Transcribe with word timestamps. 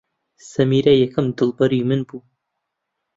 سەمیرە 0.51 0.93
یەکەم 1.03 1.27
دڵبەری 1.37 1.81
من 1.89 2.01
بوو. 2.07 2.19